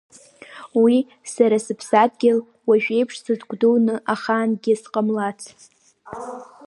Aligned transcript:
Уи, 0.81 0.95
сара 1.33 1.57
сыԥсадгьыл, 1.65 2.39
уажәеиԥш 2.67 3.15
сазыгәдуны 3.23 3.95
ахаангьы 4.13 4.73
сҟамлац. 4.81 5.41